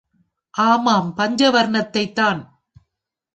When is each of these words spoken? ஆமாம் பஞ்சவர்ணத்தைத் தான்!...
ஆமாம் 0.53 1.09
பஞ்சவர்ணத்தைத் 1.17 2.13
தான்!... 2.13 2.41